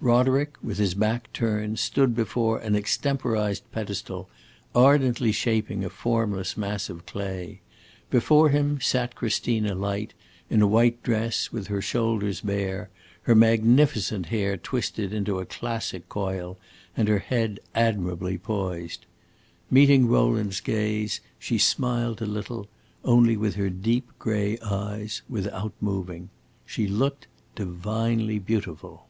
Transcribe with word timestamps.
Roderick, 0.00 0.54
with 0.62 0.78
his 0.78 0.94
back 0.94 1.30
turned, 1.32 1.80
stood 1.80 2.14
before 2.14 2.60
an 2.60 2.76
extemporized 2.76 3.64
pedestal, 3.72 4.28
ardently 4.72 5.32
shaping 5.32 5.84
a 5.84 5.90
formless 5.90 6.56
mass 6.56 6.88
of 6.88 7.04
clay. 7.04 7.60
Before 8.08 8.48
him 8.50 8.80
sat 8.80 9.16
Christina 9.16 9.74
Light, 9.74 10.14
in 10.48 10.62
a 10.62 10.68
white 10.68 11.02
dress, 11.02 11.50
with 11.50 11.66
her 11.66 11.82
shoulders 11.82 12.42
bare, 12.42 12.90
her 13.22 13.34
magnificent 13.34 14.26
hair 14.26 14.56
twisted 14.56 15.12
into 15.12 15.40
a 15.40 15.44
classic 15.44 16.08
coil, 16.08 16.58
and 16.96 17.08
her 17.08 17.18
head 17.18 17.58
admirably 17.74 18.38
poised. 18.38 19.04
Meeting 19.68 20.06
Rowland's 20.06 20.60
gaze, 20.60 21.20
she 21.40 21.58
smiled 21.58 22.22
a 22.22 22.24
little, 22.24 22.68
only 23.04 23.36
with 23.36 23.56
her 23.56 23.68
deep 23.68 24.08
gray 24.20 24.58
eyes, 24.62 25.22
without 25.28 25.72
moving. 25.80 26.28
She 26.64 26.86
looked 26.86 27.26
divinely 27.56 28.38
beautiful. 28.38 29.04